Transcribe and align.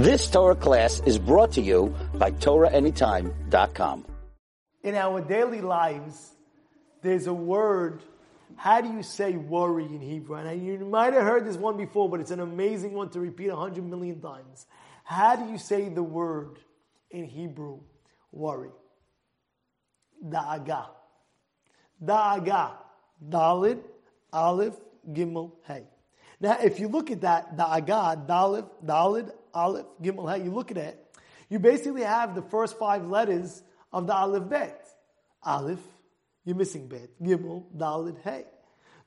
This 0.00 0.30
Torah 0.30 0.56
class 0.56 1.02
is 1.04 1.18
brought 1.18 1.52
to 1.52 1.60
you 1.60 1.94
by 2.14 2.30
TorahAnytime.com. 2.30 4.06
In 4.82 4.94
our 4.94 5.20
daily 5.20 5.60
lives, 5.60 6.30
there's 7.02 7.26
a 7.26 7.34
word. 7.34 8.02
How 8.56 8.80
do 8.80 8.88
you 8.88 9.02
say 9.02 9.32
worry 9.32 9.84
in 9.84 10.00
Hebrew? 10.00 10.36
And 10.36 10.66
you 10.66 10.78
might 10.86 11.12
have 11.12 11.24
heard 11.24 11.46
this 11.46 11.58
one 11.58 11.76
before, 11.76 12.08
but 12.08 12.18
it's 12.18 12.30
an 12.30 12.40
amazing 12.40 12.94
one 12.94 13.10
to 13.10 13.20
repeat 13.20 13.48
a 13.48 13.56
hundred 13.56 13.84
million 13.84 14.22
times. 14.22 14.64
How 15.04 15.36
do 15.36 15.52
you 15.52 15.58
say 15.58 15.90
the 15.90 16.02
word 16.02 16.58
in 17.10 17.26
Hebrew? 17.26 17.80
Worry. 18.32 18.70
Da'aga. 20.24 20.86
Da'aga. 22.02 22.70
Dalid, 23.22 23.80
Aleph, 24.32 24.80
Gimel, 25.12 25.52
Hey. 25.66 25.84
Now, 26.40 26.56
if 26.62 26.80
you 26.80 26.88
look 26.88 27.10
at 27.10 27.20
that, 27.20 27.56
Da'aga, 27.56 28.26
Dalid, 28.26 28.68
Dalid, 28.84 29.30
Aleph, 29.52 29.86
Gimel, 30.02 30.34
Hey, 30.34 30.44
you 30.44 30.50
look 30.50 30.70
at 30.70 30.78
it, 30.78 31.18
you 31.50 31.58
basically 31.58 32.02
have 32.02 32.34
the 32.34 32.42
first 32.42 32.78
five 32.78 33.06
letters 33.06 33.62
of 33.92 34.06
the 34.06 34.14
Aleph 34.14 34.48
Bet. 34.48 34.86
Aleph, 35.42 35.80
you're 36.44 36.56
missing 36.56 36.88
Bet. 36.88 37.10
Gimel, 37.22 37.64
Dalid, 37.76 38.20
Hey. 38.22 38.44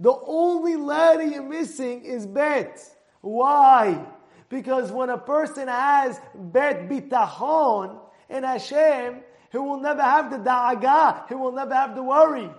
The 0.00 0.12
only 0.26 0.76
letter 0.76 1.22
you're 1.22 1.42
missing 1.42 2.04
is 2.04 2.26
Bet. 2.26 2.80
Why? 3.20 4.04
Because 4.48 4.90
when 4.90 5.10
a 5.10 5.18
person 5.18 5.68
has 5.68 6.18
Bet 6.34 6.88
Bitachon 6.88 8.00
in 8.28 8.42
Hashem, 8.42 9.20
he 9.52 9.58
will 9.58 9.78
never 9.78 10.02
have 10.02 10.30
the 10.30 10.38
Da'aga, 10.38 11.28
he 11.28 11.34
will 11.34 11.52
never 11.52 11.74
have 11.74 11.94
the 11.94 12.02
worry. 12.02 12.50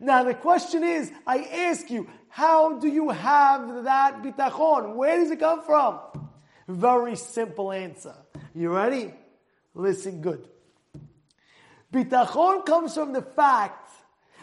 Now 0.00 0.24
the 0.24 0.34
question 0.34 0.84
is, 0.84 1.10
I 1.26 1.38
ask 1.44 1.90
you, 1.90 2.08
how 2.28 2.78
do 2.78 2.88
you 2.88 3.10
have 3.10 3.84
that 3.84 4.22
bitachon? 4.22 4.94
Where 4.94 5.18
does 5.18 5.30
it 5.30 5.40
come 5.40 5.62
from? 5.62 6.00
Very 6.68 7.16
simple 7.16 7.72
answer. 7.72 8.14
You 8.54 8.74
ready? 8.74 9.14
Listen 9.74 10.20
good. 10.20 10.48
Bitachon 11.92 12.66
comes 12.66 12.94
from 12.94 13.12
the 13.12 13.22
fact 13.22 13.90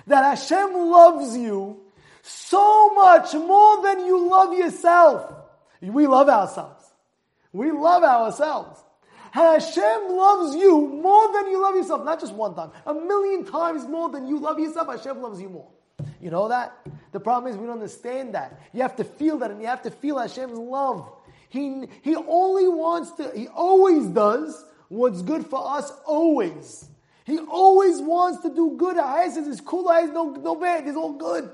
that 0.08 0.24
Hashem 0.24 0.74
loves 0.74 1.38
you 1.38 1.82
so 2.22 2.94
much 2.94 3.34
more 3.34 3.84
than 3.84 4.06
you 4.06 4.30
love 4.30 4.54
yourself. 4.54 5.34
We 5.82 6.08
love 6.08 6.30
ourselves. 6.30 6.84
We 7.52 7.72
love 7.72 8.04
ourselves. 8.04 8.80
Hashem 9.34 10.10
loves 10.10 10.56
you 10.56 10.88
more 11.02 11.34
than 11.34 11.50
you 11.50 11.60
love 11.60 11.76
yourself. 11.76 12.06
Not 12.06 12.20
just 12.20 12.36
one 12.36 12.54
time, 12.54 12.70
a 12.86 12.94
million 12.94 13.44
times 13.46 13.88
more 13.88 14.08
than 14.10 14.28
you 14.28 14.38
love 14.38 14.60
yourself. 14.60 14.90
Hashem 14.90 15.24
loves 15.24 15.42
you 15.42 15.50
more. 15.50 15.70
You 16.22 16.30
know 16.30 16.50
that? 16.50 16.78
The 17.14 17.20
problem 17.20 17.52
is 17.52 17.58
we 17.58 17.66
don't 17.66 17.78
understand 17.78 18.36
that. 18.36 18.62
You 18.74 18.84
have 18.84 18.96
to 18.98 19.04
feel 19.04 19.40
that 19.40 19.50
and 19.50 19.60
you 19.60 19.66
have 19.66 19.82
to 19.84 19.90
feel 19.90 20.20
Hashem's 20.20 20.60
love. 20.60 21.12
He, 21.50 21.86
he 22.04 22.16
only 22.16 22.68
wants 22.68 23.10
to, 23.14 23.32
he 23.36 23.48
always 23.48 24.06
does 24.06 24.64
what's 24.90 25.24
good 25.24 25.48
for 25.48 25.78
us 25.78 25.92
always. 26.06 26.88
He 27.26 27.40
always 27.40 28.00
wants 28.02 28.44
to 28.44 28.54
do 28.54 28.76
good. 28.78 29.00
Eyes 29.00 29.36
is 29.36 29.62
cool 29.62 29.90
eyes, 29.90 30.10
no, 30.10 30.30
no 30.30 30.54
bad. 30.56 30.88
It's 30.88 30.96
all 30.96 31.14
good. 31.14 31.50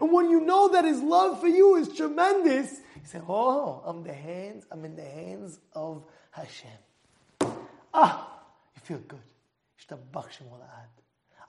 And 0.00 0.10
when 0.10 0.30
you 0.30 0.40
know 0.40 0.70
that 0.70 0.84
his 0.84 1.00
love 1.00 1.40
for 1.40 1.48
you 1.48 1.76
is 1.76 1.90
tremendous, 1.90 2.72
you 2.72 3.02
say, 3.04 3.20
Oh, 3.28 3.82
I'm 3.86 4.02
the 4.02 4.14
hands, 4.14 4.66
I'm 4.72 4.84
in 4.84 4.96
the 4.96 5.04
hands 5.04 5.60
of 5.74 6.02
Hashem. 6.32 6.70
Ah, 7.92 8.28
you 8.74 8.80
feel 8.82 8.98
good. 8.98 9.20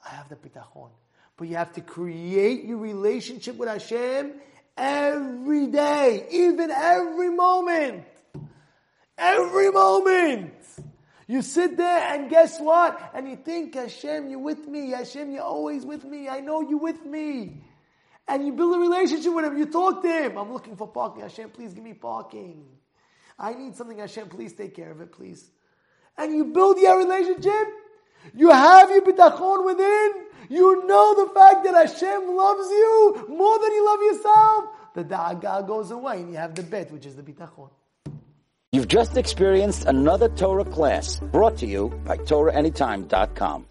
I 0.03 0.09
have 0.09 0.30
the 0.30 0.36
bitachon. 0.36 0.89
But 1.38 1.47
you 1.47 1.56
have 1.56 1.73
to 1.73 1.81
create 1.81 2.66
your 2.66 2.78
relationship 2.78 3.56
with 3.58 3.70
Hashem 3.70 4.34
every 4.78 5.67
day, 5.67 6.28
even 6.31 6.72
every 6.72 7.30
moment. 7.30 8.06
Every 9.17 9.72
moment. 9.72 10.53
You 11.28 11.42
sit 11.42 11.78
there 11.78 12.14
and 12.14 12.30
guess 12.30 12.59
what? 12.59 13.12
And 13.14 13.30
you 13.30 13.38
think, 13.38 13.75
Hashem, 13.75 14.30
you're 14.30 14.39
with 14.39 14.67
me. 14.67 14.92
Hashem, 14.92 15.31
you're 15.31 15.44
always 15.44 15.86
with 15.86 16.03
me. 16.03 16.28
I 16.28 16.42
know 16.42 16.62
you're 16.62 16.80
with 16.80 17.06
me. 17.06 17.63
And 18.28 18.46
you 18.46 18.53
build 18.53 18.75
a 18.75 18.79
relationship 18.79 19.34
with 19.34 19.46
him. 19.46 19.58
You 19.58 19.66
talk 19.68 20.02
to 20.02 20.08
him. 20.08 20.38
I'm 20.38 20.52
looking 20.52 20.75
for 20.75 20.88
parking. 20.88 21.22
Hashem, 21.22 21.52
please 21.52 21.73
give 21.73 21.84
me 21.84 21.94
parking. 21.94 22.66
I 23.38 23.53
need 23.53 23.75
something. 23.75 23.97
Hashem, 23.97 24.29
please 24.29 24.53
take 24.53 24.75
care 24.75 24.91
of 24.91 25.02
it, 25.02 25.12
please 25.12 25.50
and 26.17 26.35
you 26.35 26.45
build 26.45 26.77
your 26.79 26.97
relationship, 26.97 27.67
you 28.33 28.49
have 28.49 28.89
your 28.89 29.01
bitachon 29.01 29.66
within, 29.66 30.25
you 30.49 30.85
know 30.85 31.25
the 31.25 31.33
fact 31.33 31.63
that 31.63 31.73
Hashem 31.73 32.35
loves 32.35 32.69
you 32.69 33.25
more 33.29 33.59
than 33.59 33.72
you 33.72 33.85
love 33.85 34.01
yourself, 34.01 34.66
the 34.94 35.03
da'aga 35.03 35.66
goes 35.66 35.91
away 35.91 36.22
and 36.22 36.29
you 36.29 36.38
have 36.38 36.55
the 36.55 36.63
bet, 36.63 36.91
which 36.91 37.05
is 37.05 37.16
the 37.16 37.23
bitachon. 37.23 37.69
You've 38.73 38.88
just 38.88 39.17
experienced 39.17 39.85
another 39.85 40.29
Torah 40.29 40.63
class 40.63 41.19
brought 41.19 41.57
to 41.57 41.66
you 41.66 41.89
by 42.05 42.17
TorahAnytime.com. 42.17 43.66